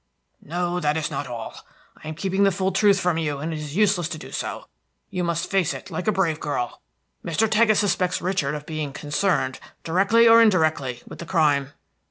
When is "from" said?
2.99-3.19